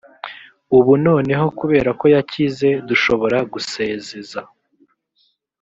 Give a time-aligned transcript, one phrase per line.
[0.77, 4.39] ubu noneho kubera ko yakize dushobora gusezeza